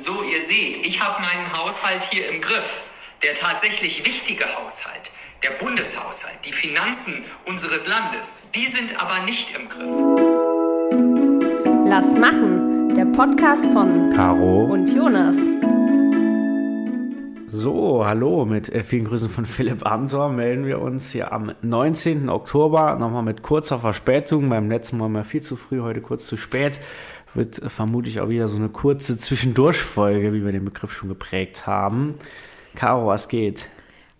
[0.00, 2.92] So, ihr seht, ich habe meinen Haushalt hier im Griff.
[3.24, 5.10] Der tatsächlich wichtige Haushalt,
[5.42, 7.14] der Bundeshaushalt, die Finanzen
[7.46, 9.90] unseres Landes, die sind aber nicht im Griff.
[11.84, 15.34] Lass machen, der Podcast von Caro und Jonas.
[17.50, 22.28] So, hallo, mit äh, vielen Grüßen von Philipp Amthor melden wir uns hier am 19.
[22.28, 26.36] Oktober, nochmal mit kurzer Verspätung, beim letzten Mal mal viel zu früh, heute kurz zu
[26.36, 26.78] spät
[27.34, 32.14] wird vermutlich auch wieder so eine kurze Zwischendurchfolge, wie wir den Begriff schon geprägt haben.
[32.74, 33.68] Caro, was geht?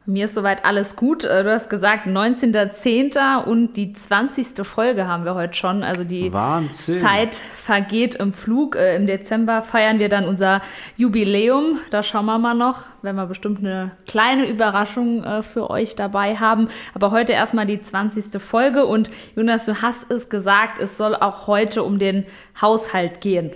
[0.08, 1.24] Mir ist soweit alles gut.
[1.24, 3.44] Äh, du hast gesagt, 19.10.
[3.44, 4.66] und die 20.
[4.66, 5.82] Folge haben wir heute schon.
[5.82, 7.02] Also die Wahnsinn.
[7.02, 8.74] Zeit vergeht im Flug.
[8.74, 10.62] Äh, Im Dezember feiern wir dann unser
[10.96, 11.80] Jubiläum.
[11.90, 16.36] Da schauen wir mal noch, wenn wir bestimmt eine kleine Überraschung äh, für euch dabei
[16.36, 16.68] haben.
[16.94, 18.40] Aber heute erstmal die 20.
[18.40, 18.86] Folge.
[18.86, 22.24] Und Jonas, du hast es gesagt, es soll auch heute um den
[22.58, 23.52] Haushalt gehen.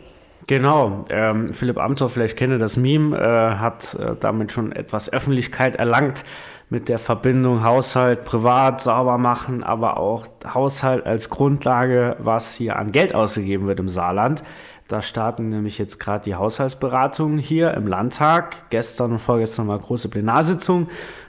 [0.47, 5.77] Genau, ähm, Philipp Amthor, vielleicht kenne das Meme, äh, hat äh, damit schon etwas Öffentlichkeit
[5.77, 6.25] erlangt
[6.69, 12.93] mit der Verbindung Haushalt privat sauber machen, aber auch Haushalt als Grundlage, was hier an
[12.93, 14.43] Geld ausgegeben wird im Saarland.
[14.89, 18.71] Da starten nämlich jetzt gerade die Haushaltsberatungen hier im Landtag.
[18.71, 20.89] Gestern und vorgestern war große Plenarsitzung.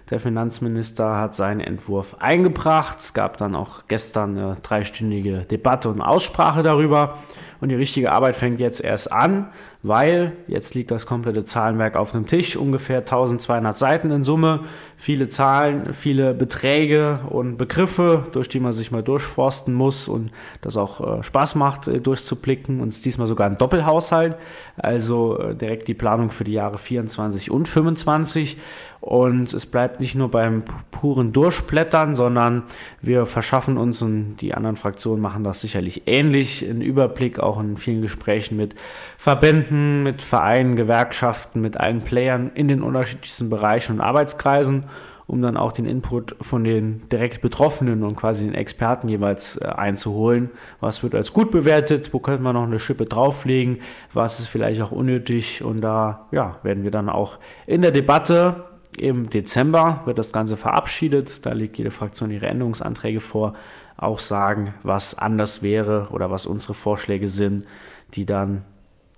[0.09, 2.99] Der Finanzminister hat seinen Entwurf eingebracht.
[2.99, 7.19] Es gab dann auch gestern eine dreistündige Debatte und Aussprache darüber.
[7.61, 9.47] Und die richtige Arbeit fängt jetzt erst an,
[9.81, 14.65] weil jetzt liegt das komplette Zahlenwerk auf dem Tisch, ungefähr 1200 Seiten in Summe,
[14.97, 20.77] viele Zahlen, viele Beträge und Begriffe, durch die man sich mal durchforsten muss und das
[20.77, 22.81] auch äh, Spaß macht, äh, durchzublicken.
[22.81, 24.37] Und es ist diesmal sogar ein Doppelhaushalt,
[24.77, 28.57] also äh, direkt die Planung für die Jahre 24 und 25.
[29.03, 32.63] Und es bleibt nicht nur beim puren Durchblättern, sondern
[33.01, 37.75] wir verschaffen uns und die anderen Fraktionen machen das sicherlich ähnlich, einen Überblick auch in
[37.75, 38.75] vielen Gesprächen mit
[39.17, 44.85] Verbänden, mit Vereinen, Gewerkschaften, mit allen Playern in den unterschiedlichsten Bereichen und Arbeitskreisen,
[45.33, 49.65] um dann auch den Input von den direkt Betroffenen und quasi den Experten jeweils äh,
[49.65, 50.51] einzuholen.
[50.79, 52.13] Was wird als gut bewertet?
[52.13, 53.79] Wo könnte man noch eine Schippe drauflegen?
[54.13, 55.63] Was ist vielleicht auch unnötig?
[55.63, 58.65] Und da ja, werden wir dann auch in der Debatte
[58.95, 61.47] im Dezember wird das Ganze verabschiedet.
[61.47, 63.55] Da legt jede Fraktion ihre Änderungsanträge vor.
[63.97, 67.65] Auch sagen, was anders wäre oder was unsere Vorschläge sind,
[68.13, 68.63] die dann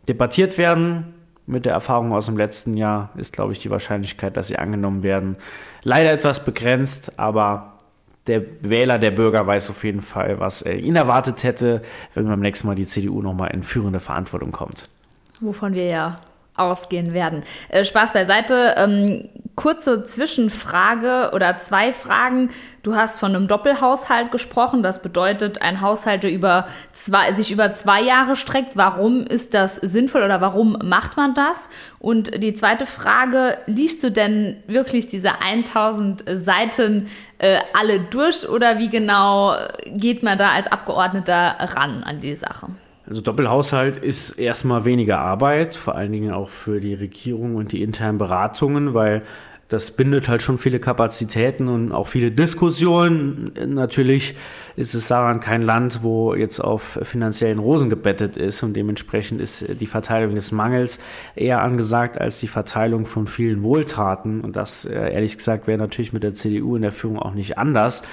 [0.07, 1.14] debattiert werden.
[1.47, 5.03] Mit der Erfahrung aus dem letzten Jahr ist, glaube ich, die Wahrscheinlichkeit, dass sie angenommen
[5.03, 5.37] werden,
[5.83, 7.19] leider etwas begrenzt.
[7.19, 7.73] Aber
[8.27, 11.81] der Wähler, der Bürger weiß auf jeden Fall, was er ihn erwartet hätte,
[12.13, 14.89] wenn beim nächsten Mal die CDU nochmal in führende Verantwortung kommt.
[15.39, 16.15] Wovon wir ja
[16.55, 17.43] ausgehen werden.
[17.69, 18.75] Äh, Spaß beiseite.
[18.77, 22.51] Ähm, kurze Zwischenfrage oder zwei Fragen.
[22.83, 24.83] Du hast von einem Doppelhaushalt gesprochen.
[24.83, 28.75] Das bedeutet, ein Haushalt, der über zwei, sich über zwei Jahre streckt.
[28.75, 31.67] Warum ist das sinnvoll oder warum macht man das?
[31.99, 38.77] Und die zweite Frage, liest du denn wirklich diese 1000 Seiten äh, alle durch oder
[38.77, 39.55] wie genau
[39.85, 42.67] geht man da als Abgeordneter ran an die Sache?
[43.07, 47.83] Also Doppelhaushalt ist erstmal weniger Arbeit, vor allen Dingen auch für die Regierung und die
[47.83, 49.21] internen Beratungen, weil
[49.67, 53.51] das bindet halt schon viele Kapazitäten und auch viele Diskussionen.
[53.67, 54.35] Natürlich
[54.75, 59.81] ist es daran kein Land, wo jetzt auf finanziellen Rosen gebettet ist und dementsprechend ist
[59.81, 60.99] die Verteilung des Mangels
[61.35, 64.41] eher angesagt als die Verteilung von vielen Wohltaten.
[64.41, 67.57] Und das, äh, ehrlich gesagt, wäre natürlich mit der CDU in der Führung auch nicht
[67.57, 68.03] anders.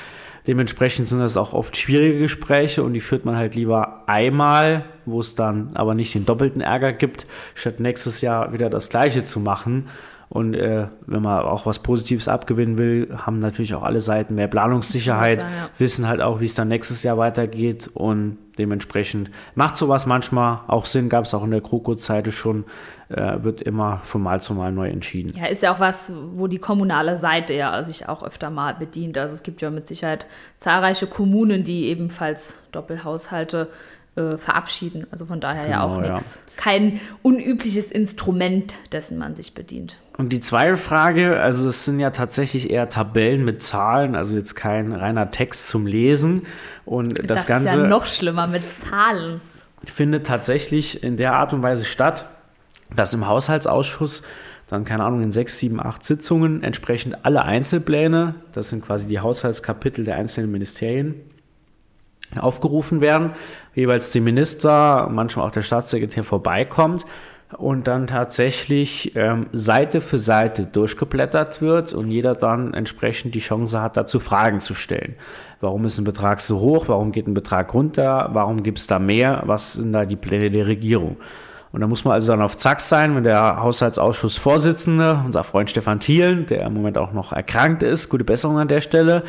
[0.47, 5.21] Dementsprechend sind das auch oft schwierige Gespräche und die führt man halt lieber einmal, wo
[5.21, 9.39] es dann aber nicht den doppelten Ärger gibt, statt nächstes Jahr wieder das Gleiche zu
[9.39, 9.89] machen.
[10.33, 14.49] Und äh, wenn man auch was Positives abgewinnen will, haben natürlich auch alle Seiten mehr
[14.49, 15.69] Planungssicherheit, sein, ja.
[15.77, 20.87] wissen halt auch, wie es dann nächstes Jahr weitergeht und dementsprechend macht sowas manchmal auch
[20.87, 22.65] Sinn, gab es auch in der Kroko-Zeite schon,
[23.11, 25.35] äh, wird immer von Mal zu Mal neu entschieden.
[25.37, 29.19] Ja, ist ja auch was, wo die kommunale Seite ja sich auch öfter mal bedient.
[29.19, 30.25] Also es gibt ja mit Sicherheit
[30.57, 33.69] zahlreiche Kommunen, die ebenfalls Doppelhaushalte
[34.17, 35.07] äh, verabschieden.
[35.11, 36.43] Also von daher genau, ja auch nichts.
[36.43, 36.53] Ja.
[36.57, 39.99] Kein unübliches Instrument, dessen man sich bedient.
[40.19, 44.55] Und die zweite Frage, also es sind ja tatsächlich eher Tabellen mit Zahlen, also jetzt
[44.55, 46.47] kein reiner Text zum Lesen.
[46.85, 47.75] Und das, das Ganze.
[47.75, 49.41] ist ja noch schlimmer mit Zahlen.
[49.87, 52.27] Findet tatsächlich in der Art und Weise statt,
[52.95, 54.23] dass im Haushaltsausschuss
[54.69, 59.21] dann, keine Ahnung, in sechs, sieben, acht Sitzungen entsprechend alle Einzelpläne, das sind quasi die
[59.21, 61.15] Haushaltskapitel der einzelnen Ministerien,
[62.37, 63.33] aufgerufen werden,
[63.75, 67.05] jeweils die Minister, manchmal auch der Staatssekretär vorbeikommt
[67.59, 73.81] und dann tatsächlich ähm, Seite für Seite durchgeblättert wird und jeder dann entsprechend die Chance
[73.81, 75.15] hat, dazu Fragen zu stellen.
[75.61, 76.89] Warum ist ein Betrag so hoch?
[76.89, 78.31] Warum geht ein Betrag runter?
[78.33, 79.43] Warum gibt es da mehr?
[79.47, 81.17] Was sind da die Pläne der Regierung?
[81.73, 86.01] Und da muss man also dann auf Zack sein, wenn der Haushaltsausschussvorsitzende, unser Freund Stefan
[86.01, 89.23] Thielen, der im Moment auch noch erkrankt ist, gute Besserung an der Stelle,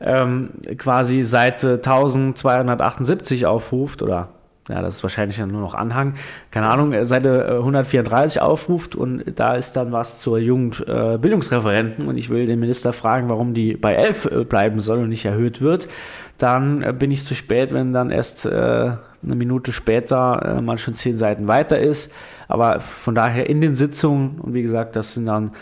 [0.00, 4.28] ähm, quasi Seite 1278 aufruft oder
[4.68, 6.14] ja, das ist wahrscheinlich nur noch Anhang,
[6.50, 12.08] keine Ahnung, äh, Seite 134 äh, aufruft und da ist dann was zur Jugendbildungsreferenten äh,
[12.08, 15.24] und ich will den Minister fragen, warum die bei 11 äh, bleiben soll und nicht
[15.24, 15.88] erhöht wird,
[16.38, 21.46] dann bin ich zu spät, wenn dann erst eine Minute später man schon zehn Seiten
[21.46, 22.12] weiter ist.
[22.48, 25.52] Aber von daher in den Sitzungen, und wie gesagt, das sind dann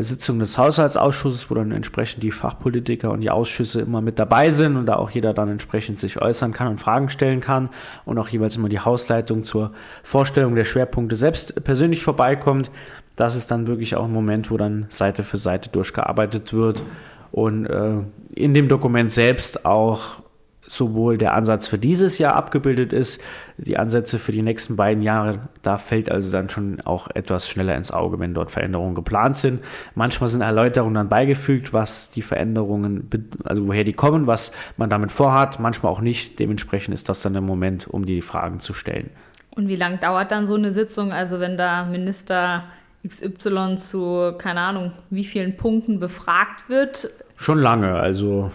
[0.00, 4.76] Sitzung des Haushaltsausschusses, wo dann entsprechend die Fachpolitiker und die Ausschüsse immer mit dabei sind
[4.76, 7.70] und da auch jeder dann entsprechend sich äußern kann und Fragen stellen kann
[8.04, 9.72] und auch jeweils immer die Hausleitung zur
[10.02, 12.70] Vorstellung der Schwerpunkte selbst persönlich vorbeikommt.
[13.14, 16.82] Das ist dann wirklich auch ein Moment, wo dann Seite für Seite durchgearbeitet wird
[17.30, 17.98] und äh,
[18.34, 20.22] in dem Dokument selbst auch
[20.66, 23.22] sowohl der Ansatz für dieses Jahr abgebildet ist,
[23.56, 27.76] die Ansätze für die nächsten beiden Jahre, da fällt also dann schon auch etwas schneller
[27.76, 29.62] ins Auge, wenn dort Veränderungen geplant sind.
[29.94, 33.08] Manchmal sind Erläuterungen dann beigefügt, was die Veränderungen,
[33.44, 36.38] also woher die kommen, was man damit vorhat, manchmal auch nicht.
[36.38, 39.10] Dementsprechend ist das dann der Moment, um die Fragen zu stellen.
[39.54, 41.12] Und wie lange dauert dann so eine Sitzung?
[41.12, 42.64] Also wenn da Minister
[43.06, 47.10] XY zu, keine Ahnung, wie vielen Punkten befragt wird?
[47.36, 48.50] Schon lange, also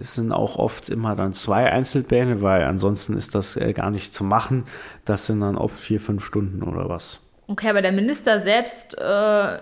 [0.00, 4.14] es sind auch oft immer dann zwei Einzelpläne, weil ansonsten ist das äh, gar nicht
[4.14, 4.64] zu machen.
[5.04, 7.20] Das sind dann oft vier, fünf Stunden oder was.
[7.46, 9.58] Okay, aber der Minister selbst äh,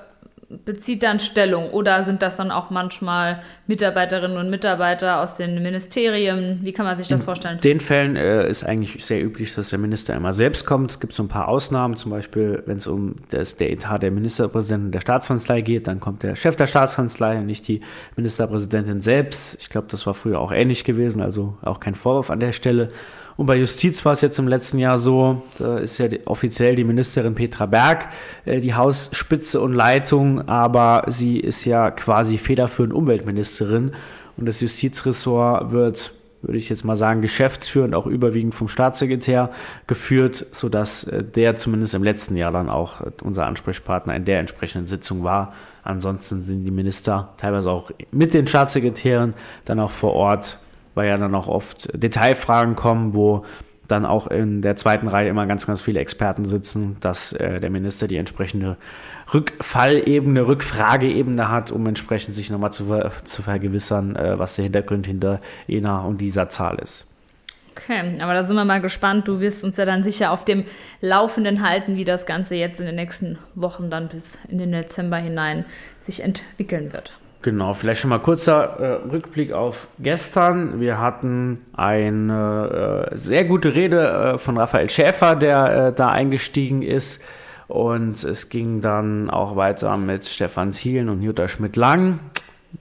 [0.65, 6.61] bezieht dann Stellung oder sind das dann auch manchmal Mitarbeiterinnen und Mitarbeiter aus den Ministerien?
[6.63, 7.55] Wie kann man sich das In vorstellen?
[7.57, 10.91] In den Fällen äh, ist eigentlich sehr üblich, dass der Minister immer selbst kommt.
[10.91, 14.11] Es gibt so ein paar Ausnahmen, zum Beispiel, wenn es um das, der Etat der
[14.11, 17.81] Ministerpräsidenten der Staatskanzlei geht, dann kommt der Chef der Staatskanzlei und nicht die
[18.17, 19.57] Ministerpräsidentin selbst.
[19.61, 22.91] Ich glaube, das war früher auch ähnlich gewesen, also auch kein Vorwurf an der Stelle.
[23.37, 26.85] Und bei Justiz war es jetzt im letzten Jahr so, da ist ja offiziell die
[26.85, 28.09] Ministerin Petra Berg
[28.45, 33.93] äh, die Hausspitze und Leitung, aber sie ist ja quasi federführend Umweltministerin
[34.37, 36.13] und das Justizressort wird
[36.43, 39.51] würde ich jetzt mal sagen, geschäftsführend auch überwiegend vom Staatssekretär
[39.87, 44.41] geführt, sodass äh, der zumindest im letzten Jahr dann auch äh, unser Ansprechpartner in der
[44.41, 45.55] entsprechenden Sitzung war.
[45.85, 49.35] Ansonsten sind die Minister teilweise auch mit den Staatssekretären
[49.65, 50.59] dann auch vor Ort
[50.95, 53.45] weil ja dann auch oft Detailfragen kommen, wo
[53.89, 57.71] dann auch in der zweiten Reihe immer ganz, ganz viele Experten sitzen, dass äh, der
[57.71, 58.77] Minister die entsprechende
[59.33, 62.87] Rückfallebene, Rückfrageebene hat, um entsprechend sich nochmal zu,
[63.25, 67.07] zu vergewissern, äh, was der Hintergrund hinter jener und dieser Zahl ist.
[67.75, 69.29] Okay, aber da sind wir mal gespannt.
[69.29, 70.65] Du wirst uns ja dann sicher auf dem
[71.01, 75.17] Laufenden halten, wie das Ganze jetzt in den nächsten Wochen dann bis in den Dezember
[75.17, 75.65] hinein
[76.01, 77.15] sich entwickeln wird.
[77.43, 80.81] Genau, vielleicht schon mal kurzer äh, Rückblick auf gestern.
[80.81, 86.83] Wir hatten eine äh, sehr gute Rede äh, von Raphael Schäfer, der äh, da eingestiegen
[86.83, 87.25] ist.
[87.67, 92.21] Und es ging dann auch weiter mit Stefan Zielen und Jutta Schmidt-Lang.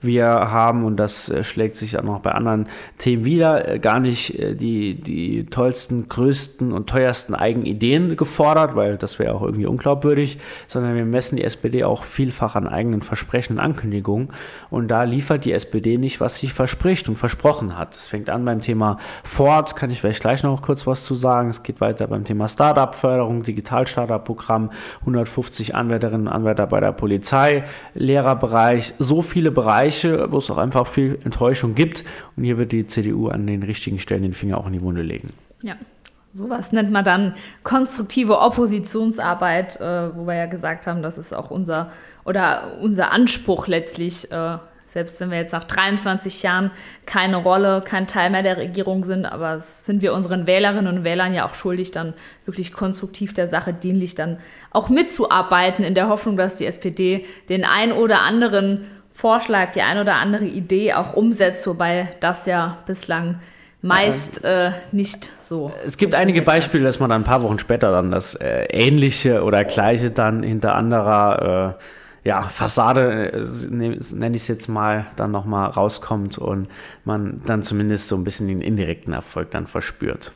[0.00, 2.66] Wir haben, und das äh, schlägt sich auch noch bei anderen
[2.96, 8.96] Themen wieder, äh, gar nicht äh, die, die tollsten, größten und teuersten Eigenideen gefordert, weil
[8.96, 13.58] das wäre auch irgendwie unglaubwürdig, sondern wir messen die SPD auch vielfach an eigenen Versprechen
[13.58, 14.28] und Ankündigungen.
[14.70, 17.94] Und da liefert die SPD nicht, was sie verspricht und versprochen hat.
[17.94, 21.50] Es fängt an beim Thema Ford, kann ich vielleicht gleich noch kurz was zu sagen.
[21.50, 27.64] Es geht weiter beim Thema Startup-Förderung, Digital-Startup-Programm, 150 Anwärterinnen und Anwärter bei der Polizei,
[27.94, 32.04] Lehrerbereich, so viele Bereiche Bereiche, wo es auch einfach viel Enttäuschung gibt.
[32.36, 35.02] Und hier wird die CDU an den richtigen Stellen den Finger auch in die Wunde
[35.02, 35.32] legen.
[35.62, 35.74] Ja.
[36.34, 41.50] Sowas nennt man dann konstruktive Oppositionsarbeit, äh, wo wir ja gesagt haben, das ist auch
[41.50, 41.92] unser
[42.24, 46.70] oder unser Anspruch letztlich, äh, selbst wenn wir jetzt nach 23 Jahren
[47.04, 51.34] keine Rolle, kein Teil mehr der Regierung sind, aber sind wir unseren Wählerinnen und Wählern
[51.34, 52.14] ja auch schuldig, dann
[52.46, 54.38] wirklich konstruktiv der Sache dienlich dann
[54.70, 59.98] auch mitzuarbeiten, in der Hoffnung, dass die SPD den ein oder anderen Vorschlag, die ein
[59.98, 63.40] oder andere Idee auch umsetzt, wobei das ja bislang
[63.82, 65.72] meist äh, nicht so.
[65.84, 69.42] Es gibt einige Beispiele, dass man dann ein paar Wochen später dann das äh, Ähnliche
[69.42, 71.82] oder Gleiche dann hinter anderer äh,
[72.24, 76.68] ja, Fassade, äh, nenne ich es jetzt mal, dann nochmal rauskommt und
[77.04, 80.32] man dann zumindest so ein bisschen den indirekten Erfolg dann verspürt.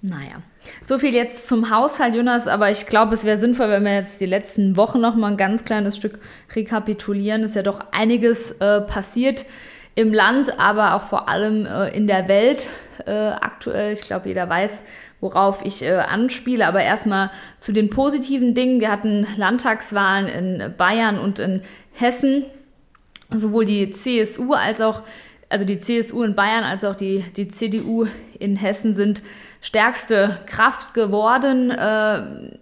[0.00, 0.42] Naja,
[0.80, 4.20] so viel jetzt zum Haushalt, Jonas, aber ich glaube, es wäre sinnvoll, wenn wir jetzt
[4.20, 6.20] die letzten Wochen noch mal ein ganz kleines Stück
[6.54, 7.42] rekapitulieren.
[7.42, 9.44] Es ist ja doch einiges äh, passiert
[9.96, 12.70] im Land, aber auch vor allem äh, in der Welt
[13.06, 13.92] äh, aktuell.
[13.92, 14.84] Ich glaube, jeder weiß,
[15.20, 16.68] worauf ich äh, anspiele.
[16.68, 18.80] Aber erstmal zu den positiven Dingen.
[18.80, 21.62] Wir hatten Landtagswahlen in Bayern und in
[21.92, 22.44] Hessen.
[23.30, 25.02] Sowohl die CSU als auch,
[25.48, 28.06] also die CSU in Bayern als auch die, die CDU
[28.38, 29.22] in Hessen sind
[29.60, 31.70] stärkste Kraft geworden.
[31.70, 32.56] Äh,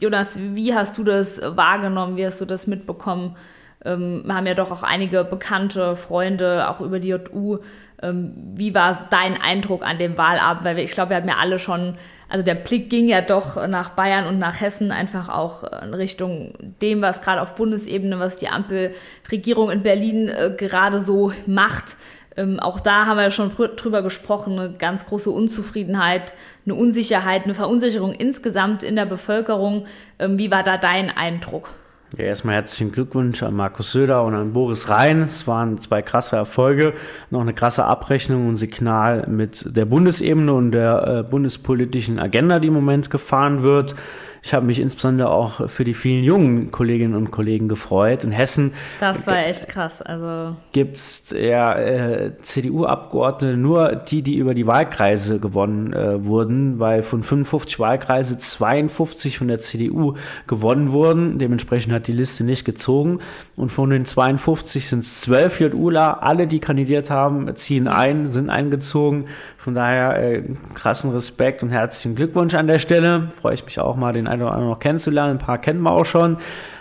[0.00, 2.16] Jonas, wie hast du das wahrgenommen?
[2.16, 3.36] Wie hast du das mitbekommen?
[3.84, 7.58] Ähm, wir haben ja doch auch einige bekannte Freunde, auch über die JU.
[8.02, 10.64] Ähm, wie war dein Eindruck an dem Wahlabend?
[10.64, 11.96] Weil ich glaube, wir haben ja alle schon,
[12.28, 16.54] also der Blick ging ja doch nach Bayern und nach Hessen einfach auch in Richtung
[16.80, 21.96] dem, was gerade auf Bundesebene, was die Ampelregierung in Berlin äh, gerade so macht.
[22.36, 26.32] Ähm, auch da haben wir schon drüber gesprochen, eine ganz große Unzufriedenheit,
[26.64, 29.86] eine Unsicherheit, eine Verunsicherung insgesamt in der Bevölkerung.
[30.18, 31.70] Ähm, wie war da dein Eindruck?
[32.16, 35.22] Ja, erstmal herzlichen Glückwunsch an Markus Söder und an Boris Rhein.
[35.22, 36.92] Es waren zwei krasse Erfolge,
[37.30, 42.66] noch eine krasse Abrechnung und Signal mit der Bundesebene und der äh, bundespolitischen Agenda, die
[42.66, 43.94] im Moment gefahren wird.
[44.42, 48.24] Ich habe mich insbesondere auch für die vielen jungen Kolleginnen und Kollegen gefreut.
[48.24, 48.72] In Hessen.
[48.98, 50.00] Das war echt krass.
[50.00, 56.78] Also gibt es ja äh, CDU-Abgeordnete, nur die, die über die Wahlkreise gewonnen äh, wurden,
[56.78, 60.14] weil von 55 Wahlkreise 52 von der CDU
[60.46, 61.38] gewonnen wurden.
[61.38, 63.20] Dementsprechend hat die Liste nicht gezogen.
[63.56, 66.22] Und von den 52 sind es 12 JUler.
[66.22, 69.26] Alle, die kandidiert haben, ziehen ein, sind eingezogen.
[69.58, 70.42] Von daher äh,
[70.74, 73.28] krassen Respekt und herzlichen Glückwunsch an der Stelle.
[73.30, 75.32] Freue ich mich auch mal, den einen oder anderen noch kennenzulernen.
[75.32, 76.38] Ein paar kennen wir auch schon.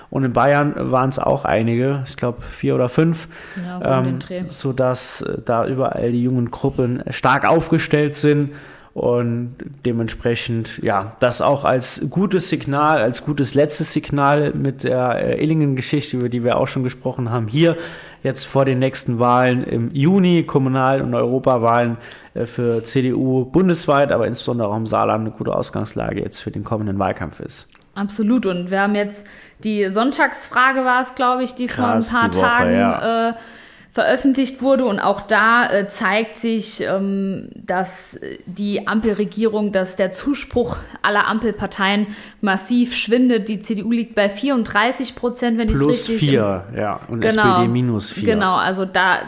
[0.09, 3.27] Und in Bayern waren es auch einige, ich glaube vier oder fünf,
[3.63, 8.51] ja, so ähm, sodass äh, da überall die jungen Gruppen stark aufgestellt sind
[8.93, 9.55] und
[9.85, 16.17] dementsprechend, ja, das auch als gutes Signal, als gutes letztes Signal mit der äh, Illingen-Geschichte,
[16.17, 17.77] über die wir auch schon gesprochen haben, hier
[18.23, 21.97] jetzt vor den nächsten Wahlen im Juni, Kommunal- und Europawahlen
[22.33, 26.63] äh, für CDU bundesweit, aber insbesondere auch im Saarland eine gute Ausgangslage jetzt für den
[26.63, 27.69] kommenden Wahlkampf ist.
[27.95, 28.45] Absolut.
[28.45, 29.25] Und wir haben jetzt
[29.63, 33.29] die Sonntagsfrage war es, glaube ich, die Krass, vor ein paar Woche, Tagen ja.
[33.29, 33.33] äh,
[33.91, 34.85] veröffentlicht wurde.
[34.85, 42.07] Und auch da äh, zeigt sich, ähm, dass die Ampelregierung, dass der Zuspruch aller Ampelparteien
[42.41, 43.49] massiv schwindet.
[43.49, 46.07] Die CDU liegt bei 34 Prozent, wenn ich es richtig...
[46.07, 46.99] Plus vier, ja.
[47.07, 48.35] Und genau, SPD minus vier.
[48.35, 49.19] Genau, also da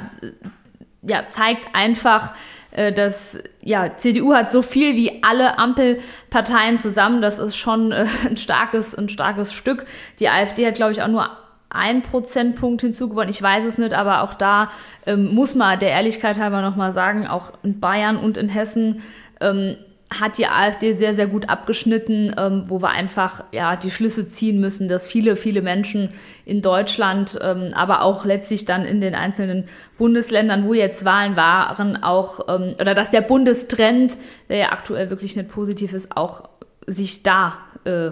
[1.01, 2.33] ja, zeigt einfach,
[2.71, 7.21] äh, dass ja, CDU hat so viel wie alle Ampelparteien zusammen.
[7.21, 9.85] Das ist schon äh, ein starkes, ein starkes Stück.
[10.19, 11.29] Die AfD hat, glaube ich, auch nur
[11.73, 13.29] ein Prozentpunkt hinzugewonnen.
[13.29, 14.71] Ich weiß es nicht, aber auch da
[15.05, 19.01] ähm, muss man der Ehrlichkeit halber nochmal sagen, auch in Bayern und in Hessen
[19.39, 19.77] ähm,
[20.19, 24.59] hat die AfD sehr, sehr gut abgeschnitten, ähm, wo wir einfach ja, die Schlüsse ziehen
[24.59, 26.09] müssen, dass viele, viele Menschen
[26.45, 32.03] in Deutschland, ähm, aber auch letztlich dann in den einzelnen Bundesländern, wo jetzt Wahlen waren,
[32.03, 34.17] auch, ähm, oder dass der Bundestrend,
[34.49, 36.49] der ja aktuell wirklich nicht positiv ist, auch
[36.87, 38.11] sich da äh,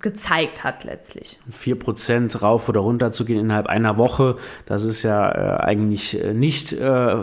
[0.00, 1.38] gezeigt hat letztlich.
[1.52, 4.36] 4% rauf oder runter zu gehen innerhalb einer Woche,
[4.66, 7.16] das ist ja äh, eigentlich äh, nicht äh,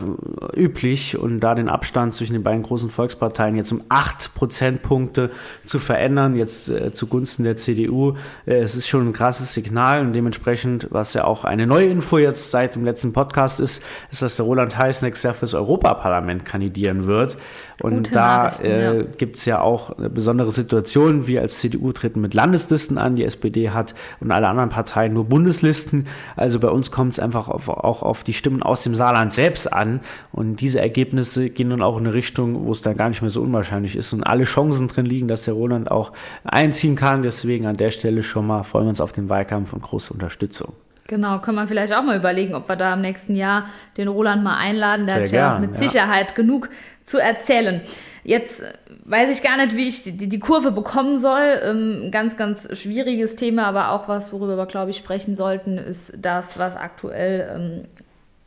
[0.55, 1.17] üblich.
[1.17, 5.31] Und da den Abstand zwischen den beiden großen Volksparteien jetzt um 8 Prozentpunkte
[5.65, 10.01] zu verändern, jetzt äh, zugunsten der CDU, äh, es ist schon ein krasses Signal.
[10.01, 14.21] Und dementsprechend, was ja auch eine neue Info jetzt seit dem letzten Podcast ist, ist,
[14.21, 17.37] dass der Roland Heiß nächstes Jahr fürs Europaparlament kandidieren wird
[17.81, 19.03] und Gute da äh, ja.
[19.17, 21.27] gibt es ja auch besondere Situation.
[21.27, 25.25] Wir als CDU treten mit Landeslisten an, die SPD hat und alle anderen Parteien nur
[25.25, 26.07] Bundeslisten.
[26.35, 29.71] Also bei uns kommt es einfach auf, auch auf die Stimmen aus dem Saarland selbst
[29.71, 30.01] an.
[30.31, 33.31] Und diese Ergebnisse gehen dann auch in eine Richtung, wo es dann gar nicht mehr
[33.31, 36.11] so unwahrscheinlich ist und alle Chancen drin liegen, dass der Roland auch
[36.43, 37.23] einziehen kann.
[37.23, 40.73] Deswegen an der Stelle schon mal freuen wir uns auf den Wahlkampf und große Unterstützung.
[41.11, 43.65] Genau, können wir vielleicht auch mal überlegen, ob wir da im nächsten Jahr
[43.97, 45.07] den Roland mal einladen.
[45.07, 45.77] Der Sehr hat ja gern, mit ja.
[45.77, 46.69] Sicherheit genug
[47.05, 47.81] zu erzählen.
[48.23, 48.63] Jetzt
[49.05, 51.59] weiß ich gar nicht, wie ich die, die Kurve bekommen soll.
[51.63, 56.13] Ähm, ganz, ganz schwieriges Thema, aber auch was, worüber wir, glaube ich, sprechen sollten, ist
[56.17, 57.81] das, was aktuell ähm,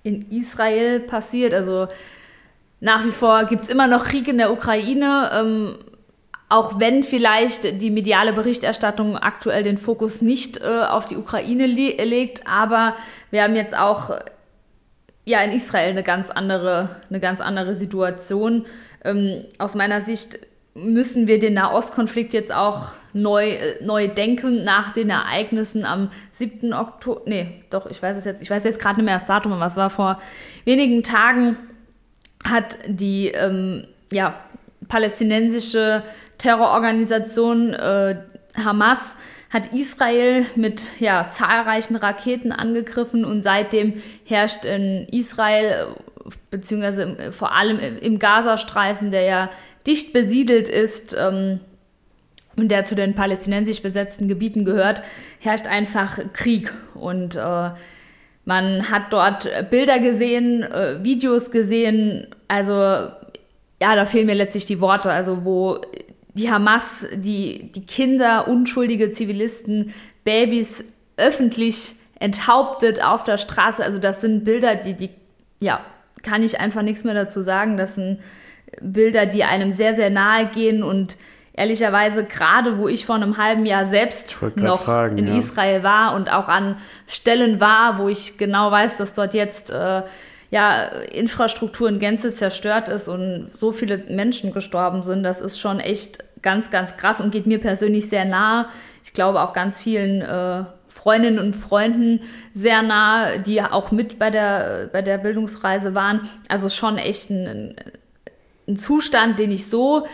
[0.04, 1.54] in Israel passiert.
[1.54, 1.88] Also
[2.80, 5.30] nach wie vor gibt es immer noch Krieg in der Ukraine.
[5.32, 5.78] Ähm,
[6.48, 11.96] auch wenn vielleicht die mediale Berichterstattung aktuell den Fokus nicht äh, auf die Ukraine le
[12.04, 12.94] legt, aber
[13.30, 14.10] wir haben jetzt auch
[15.24, 18.66] ja in Israel eine ganz andere, eine ganz andere Situation.
[19.04, 20.38] Ähm, aus meiner Sicht
[20.74, 26.74] müssen wir den Nahostkonflikt jetzt auch neu, äh, neu denken nach den Ereignissen am 7.
[26.74, 27.22] Oktober.
[27.26, 29.66] Nee, doch, ich weiß es jetzt, ich weiß jetzt gerade nicht mehr das Datum, aber
[29.66, 30.20] es war vor
[30.64, 31.56] wenigen Tagen,
[32.42, 34.34] hat die ähm, ja,
[34.88, 36.02] palästinensische
[36.38, 38.16] Terrororganisation äh,
[38.56, 39.16] Hamas
[39.54, 45.94] hat Israel mit ja, zahlreichen Raketen angegriffen und seitdem herrscht in Israel,
[46.50, 49.50] beziehungsweise vor allem im Gazastreifen, der ja
[49.86, 51.60] dicht besiedelt ist ähm,
[52.56, 55.02] und der zu den palästinensisch besetzten Gebieten gehört,
[55.38, 56.74] herrscht einfach Krieg.
[56.94, 57.70] Und äh,
[58.44, 64.80] man hat dort Bilder gesehen, äh, Videos gesehen, also ja, da fehlen mir letztlich die
[64.80, 65.80] Worte, also wo
[66.34, 70.84] die Hamas, die, die Kinder, unschuldige Zivilisten, Babys
[71.16, 73.82] öffentlich enthauptet auf der Straße.
[73.82, 75.10] Also das sind Bilder, die, die,
[75.60, 75.80] ja,
[76.22, 77.76] kann ich einfach nichts mehr dazu sagen.
[77.76, 78.20] Das sind
[78.80, 81.16] Bilder, die einem sehr, sehr nahe gehen und
[81.52, 85.36] ehrlicherweise gerade, wo ich vor einem halben Jahr selbst noch fragen, in ja.
[85.36, 86.76] Israel war und auch an
[87.06, 90.02] Stellen war, wo ich genau weiß, dass dort jetzt äh,
[90.54, 95.80] ja, Infrastruktur in Gänze zerstört ist und so viele Menschen gestorben sind, das ist schon
[95.80, 98.66] echt ganz, ganz krass und geht mir persönlich sehr nahe.
[99.02, 102.20] Ich glaube auch ganz vielen äh, Freundinnen und Freunden
[102.52, 106.30] sehr nah, die auch mit bei der, bei der Bildungsreise waren.
[106.46, 107.74] Also schon echt ein,
[108.68, 110.06] ein Zustand, den ich so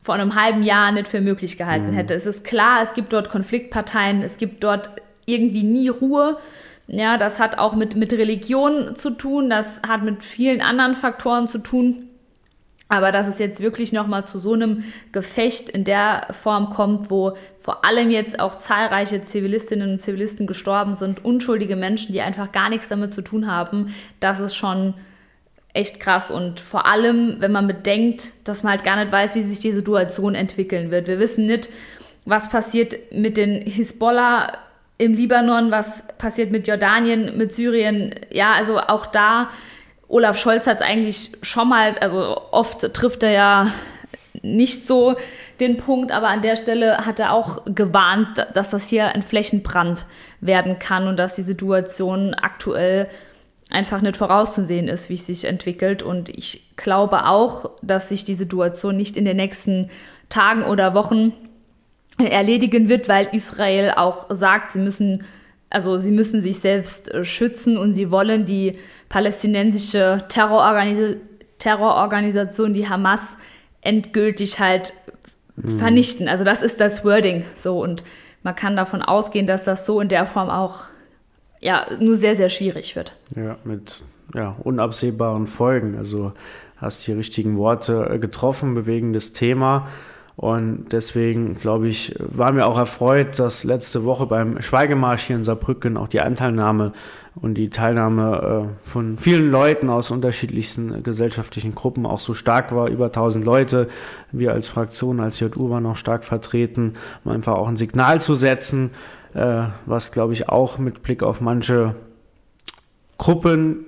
[0.00, 1.94] vor einem halben Jahr nicht für möglich gehalten mhm.
[1.94, 2.14] hätte.
[2.14, 4.90] Es ist klar, es gibt dort Konfliktparteien, es gibt dort
[5.26, 6.38] irgendwie nie Ruhe.
[6.88, 11.48] Ja, das hat auch mit, mit Religion zu tun, das hat mit vielen anderen Faktoren
[11.48, 12.10] zu tun.
[12.88, 17.36] Aber dass es jetzt wirklich nochmal zu so einem Gefecht in der Form kommt, wo
[17.58, 22.68] vor allem jetzt auch zahlreiche Zivilistinnen und Zivilisten gestorben sind, unschuldige Menschen, die einfach gar
[22.68, 24.94] nichts damit zu tun haben, das ist schon
[25.74, 26.30] echt krass.
[26.30, 29.72] Und vor allem, wenn man bedenkt, dass man halt gar nicht weiß, wie sich die
[29.72, 31.08] Situation entwickeln wird.
[31.08, 31.70] Wir wissen nicht,
[32.24, 34.52] was passiert mit den Hisbollah
[34.98, 38.14] im Libanon, was passiert mit Jordanien, mit Syrien.
[38.30, 39.50] Ja, also auch da
[40.08, 43.72] Olaf Scholz hat es eigentlich schon mal, also oft trifft er ja
[44.42, 45.16] nicht so
[45.58, 50.06] den Punkt, aber an der Stelle hat er auch gewarnt, dass das hier ein Flächenbrand
[50.40, 53.08] werden kann und dass die Situation aktuell
[53.70, 56.02] einfach nicht vorauszusehen ist, wie es sich entwickelt.
[56.02, 59.90] Und ich glaube auch, dass sich die Situation nicht in den nächsten
[60.28, 61.32] Tagen oder Wochen
[62.18, 65.24] erledigen wird, weil Israel auch sagt, sie müssen,
[65.70, 71.16] also sie müssen sich selbst schützen und sie wollen die palästinensische Terrororganis
[71.58, 73.38] Terrororganisation, die Hamas,
[73.80, 74.92] endgültig halt
[75.56, 75.78] mhm.
[75.78, 76.28] vernichten.
[76.28, 78.04] Also das ist das Wording so und
[78.42, 80.84] man kann davon ausgehen, dass das so in der Form auch
[81.60, 83.14] ja nur sehr, sehr schwierig wird.
[83.34, 84.02] Ja, mit
[84.34, 85.96] ja, unabsehbaren Folgen.
[85.96, 86.32] Also
[86.76, 89.88] hast die richtigen Worte getroffen, bewegendes Thema.
[90.36, 95.44] Und deswegen, glaube ich, waren wir auch erfreut, dass letzte Woche beim Schweigemarsch hier in
[95.44, 96.92] Saarbrücken auch die Anteilnahme
[97.36, 102.88] und die Teilnahme äh, von vielen Leuten aus unterschiedlichsten gesellschaftlichen Gruppen auch so stark war.
[102.88, 103.88] Über 1000 Leute.
[104.30, 106.94] Wir als Fraktion, als JU waren auch stark vertreten,
[107.24, 108.90] um einfach auch ein Signal zu setzen,
[109.32, 111.94] äh, was, glaube ich, auch mit Blick auf manche
[113.16, 113.85] Gruppen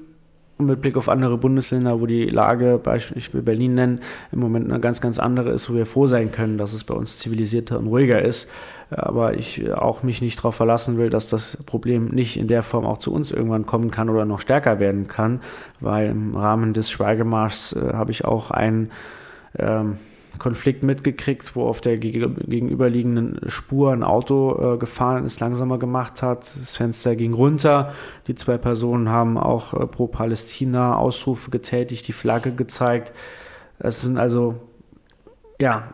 [0.59, 4.01] mit Blick auf andere Bundesländer, wo die Lage, beispielsweise Berlin nennen,
[4.33, 6.95] im Moment eine ganz, ganz andere ist, wo wir froh sein können, dass es bei
[6.95, 8.51] uns zivilisierter und ruhiger ist.
[8.91, 12.87] Aber ich auch mich nicht darauf verlassen will, dass das Problem nicht in der Form
[12.87, 15.41] auch zu uns irgendwann kommen kann oder noch stärker werden kann,
[15.81, 18.91] weil im Rahmen des Schweigemarschs äh, habe ich auch einen
[19.59, 19.99] ähm,
[20.39, 26.43] Konflikt mitgekriegt, wo auf der gegenüberliegenden Spur ein Auto äh, gefahren ist, langsamer gemacht hat.
[26.43, 27.93] Das Fenster ging runter.
[28.27, 33.13] Die zwei Personen haben auch äh, pro Palästina Ausrufe getätigt, die Flagge gezeigt.
[33.79, 34.57] Es sind also
[35.61, 35.89] ja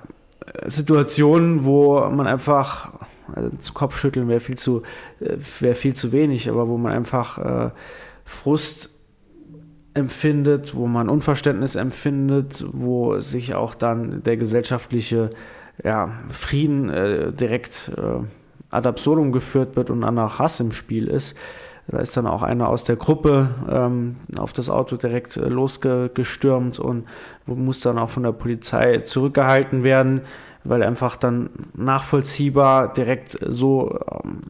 [0.66, 2.92] Situationen, wo man einfach
[3.34, 4.82] also zu Kopfschütteln wäre viel zu
[5.20, 7.70] äh, wäre viel zu wenig, aber wo man einfach äh,
[8.24, 8.93] Frust
[9.94, 15.30] empfindet, wo man Unverständnis empfindet, wo sich auch dann der gesellschaftliche
[15.82, 18.24] ja, Frieden äh, direkt äh,
[18.70, 21.36] ad absurdum geführt wird und dann auch Hass im Spiel ist.
[21.86, 26.78] Da ist dann auch einer aus der Gruppe ähm, auf das Auto direkt äh, losgestürmt
[26.78, 27.06] und
[27.46, 30.22] muss dann auch von der Polizei zurückgehalten werden,
[30.64, 34.40] weil einfach dann nachvollziehbar direkt so ähm,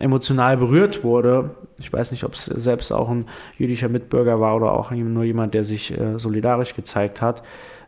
[0.00, 1.50] emotional berührt wurde.
[1.78, 5.54] Ich weiß nicht, ob es selbst auch ein jüdischer Mitbürger war oder auch nur jemand,
[5.54, 7.42] der sich äh, solidarisch gezeigt hat.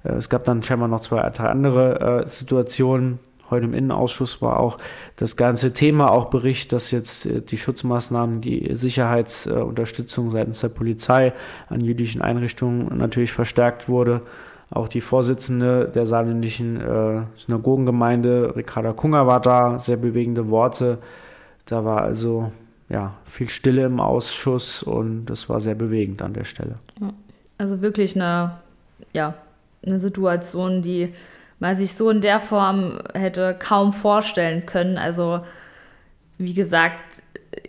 [0.05, 3.19] Äh, es gab dann scheinbar noch zwei, drei andere äh, Situationen.
[3.51, 4.79] Heute im Innenausschuss war auch
[5.17, 11.33] das ganze Thema auch Bericht, dass jetzt äh, die Schutzmaßnahmen, die Sicherheitsunterstützung seitens der Polizei
[11.69, 14.21] an jüdischen Einrichtungen natürlich verstärkt wurde.
[14.71, 20.99] Auch die Vorsitzende der saarländischen äh, Synagogengemeinde, Ricarda Kunger, war da, sehr bewegende Worte
[21.67, 22.53] da war also
[22.89, 26.77] ja, viel Stille im Ausschuss und das war sehr bewegend an der Stelle.
[27.57, 28.59] Also wirklich eine,
[29.13, 29.35] ja,
[29.85, 31.15] eine Situation, die
[31.59, 34.99] man sich so in der Form hätte kaum vorstellen können.
[34.99, 35.41] Also
[36.37, 37.23] wie gesagt,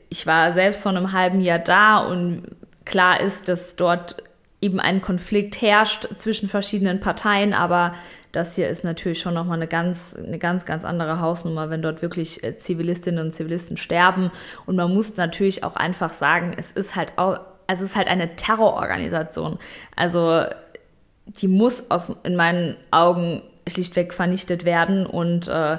[0.10, 2.44] ich war selbst vor einem halben Jahr da und
[2.86, 4.18] klar ist, dass dort
[4.62, 7.94] eben ein Konflikt herrscht zwischen verschiedenen Parteien, aber
[8.34, 12.02] das hier ist natürlich schon nochmal eine ganz, eine ganz, ganz andere Hausnummer, wenn dort
[12.02, 14.32] wirklich äh, Zivilistinnen und Zivilisten sterben.
[14.66, 18.36] Und man muss natürlich auch einfach sagen, es ist halt auch, es ist halt eine
[18.36, 19.60] Terrororganisation.
[19.96, 20.46] Also
[21.28, 25.06] die muss aus, in meinen Augen schlichtweg vernichtet werden.
[25.06, 25.78] Und äh,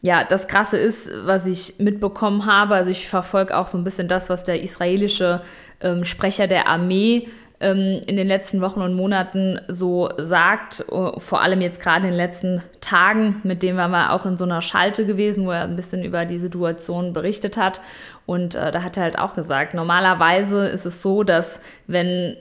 [0.00, 4.06] ja, das Krasse ist, was ich mitbekommen habe, also ich verfolge auch so ein bisschen
[4.06, 5.42] das, was der israelische
[5.80, 7.28] ähm, Sprecher der Armee
[7.60, 12.12] ähm, in den letzten Wochen und Monaten so sagt, äh, vor allem jetzt gerade in
[12.12, 15.64] den letzten Tagen, mit dem waren wir auch in so einer Schalte gewesen, wo er
[15.64, 17.80] ein bisschen über die Situation berichtet hat.
[18.24, 22.36] Und äh, da hat er halt auch gesagt, normalerweise ist es so, dass wenn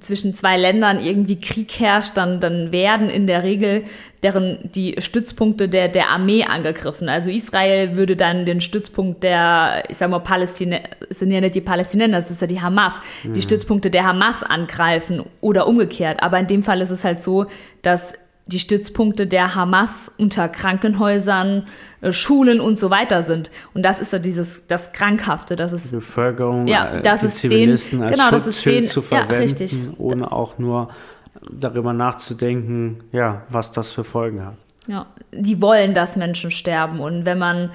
[0.00, 3.84] zwischen zwei Ländern irgendwie Krieg herrscht, dann, dann werden in der Regel
[4.22, 7.08] deren die Stützpunkte der, der Armee angegriffen.
[7.08, 10.78] Also Israel würde dann den Stützpunkt der, ich sag mal, Palästina,
[11.10, 13.34] sind ja nicht die Palästinenser, das ist ja die Hamas, mhm.
[13.34, 16.22] die Stützpunkte der Hamas angreifen oder umgekehrt.
[16.22, 17.46] Aber in dem Fall ist es halt so,
[17.82, 18.14] dass
[18.46, 21.66] die Stützpunkte der Hamas unter Krankenhäusern,
[22.02, 23.50] äh, Schulen und so weiter sind.
[23.72, 27.36] Und das ist so dieses das Krankhafte, das ist die Bevölkerung, ja, das die ist
[27.36, 30.90] Zivilisten den, als genau, zu verwenden, ja, ohne auch nur
[31.50, 34.56] darüber nachzudenken, ja, was das für Folgen hat.
[34.86, 37.70] Ja, die wollen, dass Menschen sterben und wenn man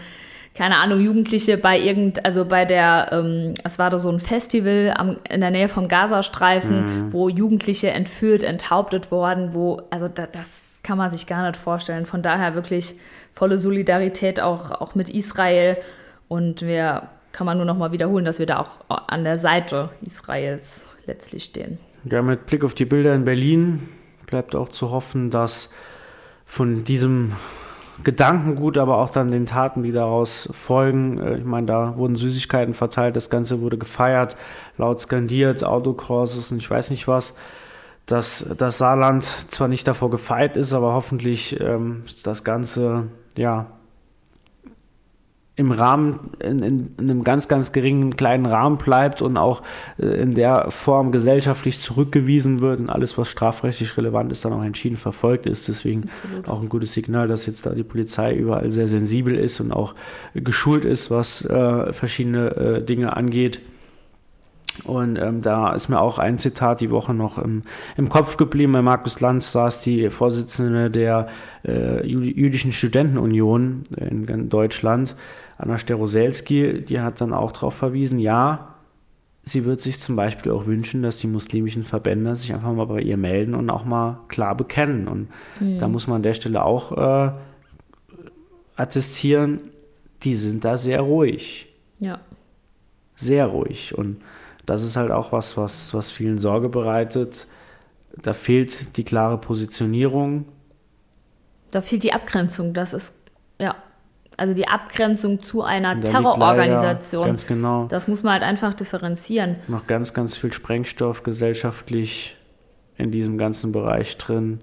[0.55, 4.93] keine Ahnung, Jugendliche bei irgend, also bei der, ähm, es war da so ein Festival
[4.97, 7.13] am, in der Nähe vom Gazastreifen, mhm.
[7.13, 12.05] wo Jugendliche entführt, enthauptet worden, wo, also da, das kann man sich gar nicht vorstellen.
[12.05, 12.95] Von daher wirklich
[13.31, 15.77] volle Solidarität auch, auch mit Israel
[16.27, 19.89] und wir kann man nur noch mal wiederholen, dass wir da auch an der Seite
[20.01, 21.77] Israels letztlich stehen.
[22.05, 23.88] Ja, mit Blick auf die Bilder in Berlin
[24.25, 25.69] bleibt auch zu hoffen, dass
[26.45, 27.33] von diesem
[28.03, 31.17] Gedankengut, aber auch dann den Taten, die daraus folgen.
[31.19, 34.38] Äh, ich meine, da wurden Süßigkeiten verteilt, das Ganze wurde gefeiert,
[34.77, 37.35] laut skandiert, Autocrosses und ich weiß nicht was.
[38.05, 43.07] Dass das Saarland zwar nicht davor gefeit ist, aber hoffentlich ähm, das Ganze
[43.38, 43.67] ja
[45.59, 49.61] im Rahmen, in, in, in, einem ganz, ganz geringen kleinen Rahmen bleibt und auch
[49.97, 54.63] äh, in der Form gesellschaftlich zurückgewiesen wird und alles, was strafrechtlich relevant ist, dann auch
[54.63, 55.67] entschieden verfolgt ist.
[55.67, 56.47] Deswegen Absolut.
[56.47, 59.95] auch ein gutes Signal, dass jetzt da die Polizei überall sehr sensibel ist und auch
[60.33, 63.59] geschult ist, was äh, verschiedene äh, Dinge angeht.
[64.85, 67.63] Und ähm, da ist mir auch ein Zitat die Woche noch im,
[67.97, 68.71] im Kopf geblieben.
[68.71, 71.27] Bei Markus Lanz saß die Vorsitzende der
[71.67, 75.15] äh, Jüdischen Studentenunion in Deutschland
[75.59, 78.75] Anna Steroselski, die hat dann auch darauf verwiesen, ja,
[79.43, 83.01] sie wird sich zum Beispiel auch wünschen, dass die muslimischen Verbände sich einfach mal bei
[83.01, 85.09] ihr melden und auch mal klar bekennen.
[85.09, 85.27] Und
[85.59, 85.77] mhm.
[85.77, 87.31] da muss man an der Stelle auch äh,
[88.77, 89.59] attestieren,
[90.23, 91.67] die sind da sehr ruhig.
[91.99, 92.19] Ja.
[93.17, 93.97] Sehr ruhig.
[93.97, 94.21] Und
[94.65, 97.47] das ist halt auch was, was, was vielen Sorge bereitet.
[98.21, 100.45] Da fehlt die klare Positionierung.
[101.71, 102.73] Da fehlt die Abgrenzung.
[102.73, 103.13] Das ist,
[103.59, 103.75] ja,
[104.37, 107.25] also die Abgrenzung zu einer Terrororganisation.
[107.25, 107.85] Ganz genau.
[107.87, 109.57] Das muss man halt einfach differenzieren.
[109.67, 112.37] Noch ganz, ganz viel Sprengstoff gesellschaftlich
[112.97, 114.59] in diesem ganzen Bereich drin,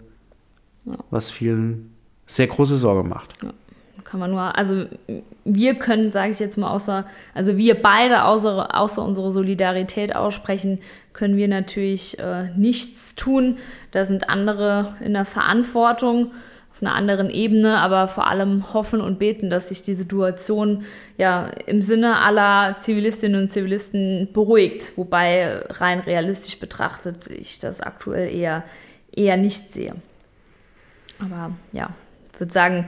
[0.84, 0.94] ja.
[1.10, 1.94] was vielen
[2.26, 3.34] sehr große Sorge macht.
[3.42, 3.50] Ja.
[4.04, 4.84] Kann man nur, also
[5.44, 10.78] wir können, sage ich jetzt mal, außer, also wir beide außer, außer unsere Solidarität aussprechen,
[11.12, 13.56] können wir natürlich äh, nichts tun.
[13.90, 16.30] Da sind andere in der Verantwortung
[16.76, 20.84] auf einer anderen Ebene, aber vor allem hoffen und beten, dass sich die Situation
[21.16, 28.30] ja im Sinne aller Zivilistinnen und Zivilisten beruhigt, wobei rein realistisch betrachtet ich das aktuell
[28.30, 28.62] eher,
[29.10, 29.94] eher nicht sehe.
[31.18, 31.88] Aber ja,
[32.34, 32.86] ich würde sagen,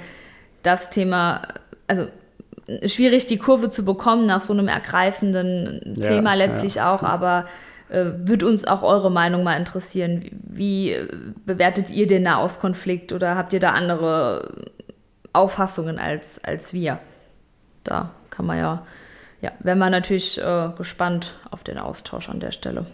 [0.62, 1.48] das Thema,
[1.86, 2.08] also
[2.84, 6.94] schwierig die Kurve zu bekommen nach so einem ergreifenden ja, Thema letztlich ja.
[6.94, 7.46] auch, aber
[7.90, 10.24] würde uns auch eure Meinung mal interessieren.
[10.32, 10.96] Wie
[11.46, 14.66] bewertet ihr den Nahostkonflikt oder habt ihr da andere
[15.32, 16.98] Auffassungen als, als wir?
[17.84, 18.86] Da kann man ja,
[19.40, 22.86] ja, wären wir natürlich äh, gespannt auf den Austausch an der Stelle.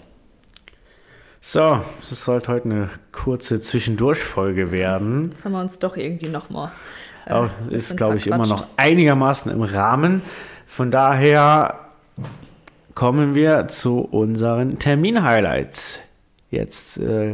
[1.41, 5.31] So, das sollte heute eine kurze Zwischendurchfolge werden.
[5.31, 6.71] Das haben wir uns doch irgendwie nochmal.
[7.27, 10.23] Äh, ist, glaube ich, immer noch einigermaßen im Rahmen.
[10.67, 11.81] Von daher
[12.95, 16.01] kommen wir zu unseren Termin-Highlights.
[16.51, 17.33] Jetzt äh,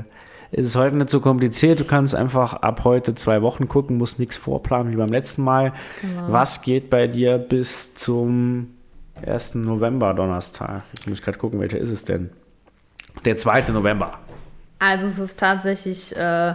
[0.50, 1.80] ist es heute nicht so kompliziert.
[1.80, 5.72] Du kannst einfach ab heute zwei Wochen gucken, musst nichts vorplanen wie beim letzten Mal.
[6.00, 6.32] Genau.
[6.32, 8.74] Was geht bei dir bis zum
[9.24, 9.56] 1.
[9.56, 10.82] November, Donnerstag?
[10.98, 12.30] Ich muss gerade gucken, welcher ist es denn?
[13.24, 13.72] Der 2.
[13.72, 14.12] November.
[14.78, 16.54] Also es ist tatsächlich äh,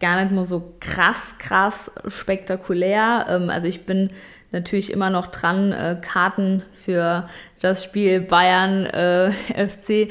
[0.00, 3.26] gar nicht nur so krass, krass spektakulär.
[3.28, 4.10] Ähm, also ich bin
[4.52, 7.28] natürlich immer noch dran, äh, Karten für
[7.60, 9.30] das Spiel Bayern äh,
[9.68, 10.08] FC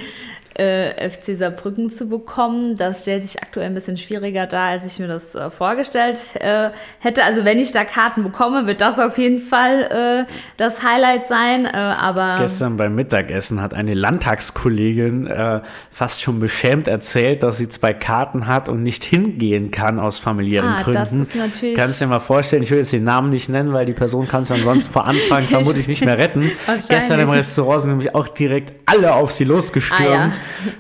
[0.56, 2.76] äh, FC Saarbrücken zu bekommen.
[2.76, 6.70] Das stellt sich aktuell ein bisschen schwieriger dar, als ich mir das äh, vorgestellt äh,
[7.00, 7.24] hätte.
[7.24, 11.66] Also wenn ich da Karten bekomme, wird das auf jeden Fall äh, das Highlight sein.
[11.66, 17.70] Äh, aber Gestern beim Mittagessen hat eine Landtagskollegin äh, fast schon beschämt erzählt, dass sie
[17.70, 21.24] zwei Karten hat und nicht hingehen kann aus familiären Ah, das Gründen.
[21.24, 23.94] ist natürlich- Kannst dir mal vorstellen, ich will jetzt den Namen nicht nennen, weil die
[23.94, 26.52] Person kannst du ansonsten vor Anfang vermutlich nicht mehr retten.
[26.90, 30.30] Gestern im Restaurant sind nämlich auch direkt alle auf sie losgestürmt Ah, ja.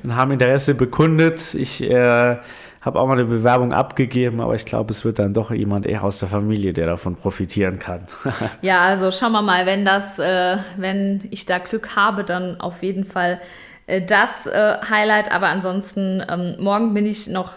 [0.03, 1.53] Und haben Interesse bekundet.
[1.53, 2.37] Ich äh,
[2.81, 6.03] habe auch mal eine Bewerbung abgegeben, aber ich glaube, es wird dann doch jemand eher
[6.03, 8.01] aus der Familie, der davon profitieren kann.
[8.61, 12.83] Ja, also schauen wir mal, wenn das, äh, wenn ich da Glück habe, dann auf
[12.83, 13.39] jeden Fall
[13.87, 15.31] äh, das äh, Highlight.
[15.31, 17.53] Aber ansonsten, ähm, morgen bin ich noch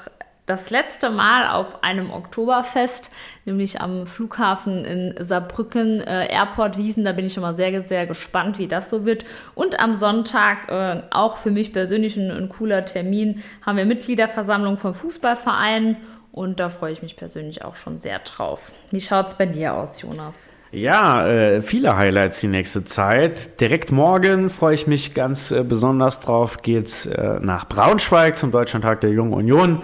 [0.46, 3.10] das letzte Mal auf einem Oktoberfest,
[3.44, 7.04] nämlich am Flughafen in Saarbrücken, äh, Airport Wiesen.
[7.04, 9.24] Da bin ich schon mal sehr, sehr gespannt, wie das so wird.
[9.54, 14.78] Und am Sonntag, äh, auch für mich persönlich ein, ein cooler Termin, haben wir Mitgliederversammlung
[14.78, 15.96] vom Fußballverein.
[16.32, 18.72] Und da freue ich mich persönlich auch schon sehr drauf.
[18.90, 20.50] Wie schaut es bei dir aus, Jonas?
[20.72, 23.60] Ja, äh, viele Highlights die nächste Zeit.
[23.60, 26.62] Direkt morgen freue ich mich ganz äh, besonders drauf.
[26.62, 29.82] Geht's äh, nach Braunschweig zum Deutschlandtag der Jungen Union.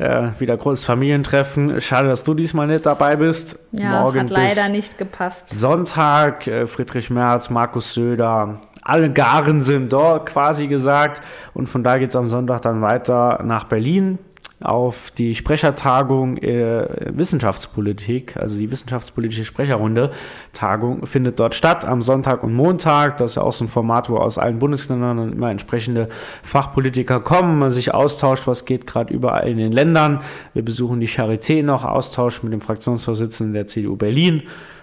[0.00, 1.78] Äh, wieder großes Familientreffen.
[1.78, 3.58] Schade, dass du diesmal nicht dabei bist.
[3.72, 5.50] Ja, morgen hat bis leider nicht gepasst.
[5.50, 11.20] Sonntag, äh, Friedrich Merz, Markus Söder, alle Garen sind dort quasi gesagt.
[11.52, 14.18] Und von da geht's am Sonntag dann weiter nach Berlin
[14.62, 20.10] auf die Sprechertagung äh, Wissenschaftspolitik, also die wissenschaftspolitische Sprecherrunde.
[20.52, 23.16] Tagung findet dort statt am Sonntag und Montag.
[23.16, 26.08] Das ist ja auch so ein Format, wo aus allen Bundesländern dann immer entsprechende
[26.42, 30.20] Fachpolitiker kommen, man sich austauscht, was geht gerade überall in den Ländern.
[30.52, 34.42] Wir besuchen die Charité noch, Austausch mit dem Fraktionsvorsitzenden der CDU Berlin.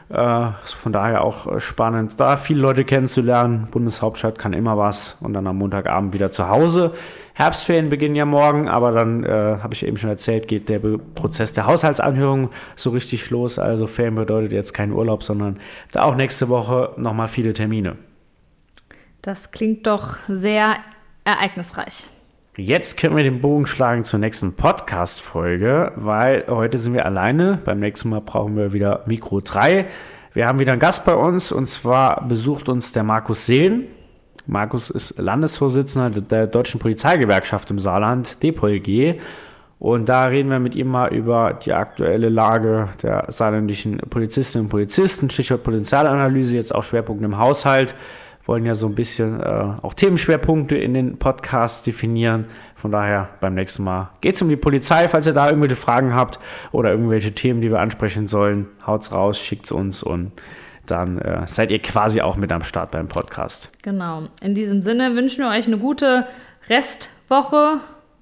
[0.09, 3.67] Äh, von daher auch äh, spannend, da viele Leute kennenzulernen.
[3.71, 6.93] Bundeshauptstadt kann immer was und dann am Montagabend wieder zu Hause.
[7.37, 10.97] Herbstferien beginnen ja morgen, aber dann, äh, habe ich eben schon erzählt, geht der Be
[10.97, 13.59] Prozess der Haushaltsanhörung so richtig los.
[13.59, 15.59] Also Ferien bedeutet jetzt kein Urlaub, sondern
[15.91, 17.95] da auch nächste Woche nochmal viele Termine.
[19.21, 20.77] Das klingt doch sehr
[21.25, 22.07] ereignisreich.
[22.55, 27.59] Jetzt können wir den Bogen schlagen zur nächsten Podcast-Folge, weil heute sind wir alleine.
[27.63, 29.85] Beim nächsten Mal brauchen wir wieder Mikro 3.
[30.33, 33.83] Wir haben wieder einen Gast bei uns und zwar besucht uns der Markus Seelen.
[34.47, 39.19] Markus ist Landesvorsitzender der Deutschen Polizeigewerkschaft im Saarland, DPOLG.
[39.79, 44.69] Und da reden wir mit ihm mal über die aktuelle Lage der saarländischen Polizistinnen und
[44.69, 47.93] Polizisten, Stichwort Potenzialanalyse, jetzt auch Schwerpunkt im Haushalt
[48.47, 52.47] wollen ja so ein bisschen äh, auch Themenschwerpunkte in den Podcast definieren.
[52.75, 55.07] Von daher beim nächsten Mal geht es um die Polizei.
[55.09, 56.39] Falls ihr da irgendwelche Fragen habt
[56.71, 60.31] oder irgendwelche Themen, die wir ansprechen sollen, haut's raus, schickt's uns und
[60.91, 63.71] dann äh, seid ihr quasi auch mit am Start beim Podcast.
[63.83, 64.23] Genau.
[64.41, 66.27] In diesem Sinne wünschen wir euch eine gute
[66.69, 67.79] Restwoche.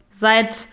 [0.09, 0.67] Seid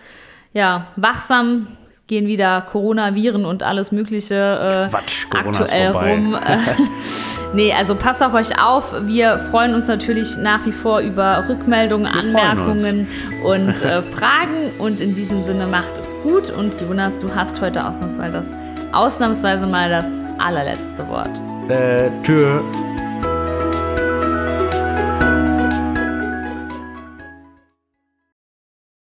[0.52, 1.68] ja wachsam.
[1.90, 6.12] Es gehen wieder Coronaviren und alles Mögliche äh, Quatsch, Corona ist aktuell vorbei.
[6.14, 6.36] rum.
[7.54, 8.94] nee, also passt auf euch auf.
[9.06, 13.08] Wir freuen uns natürlich nach wie vor über Rückmeldungen, freuen Anmerkungen
[13.44, 14.72] und äh, Fragen.
[14.78, 16.50] Und in diesem Sinne macht es gut.
[16.50, 18.46] Und Jonas, du hast heute ausnahmsweise das,
[18.92, 21.40] ausnahmsweise mal das allerletzte Wort.
[21.68, 22.60] Äh, tschö.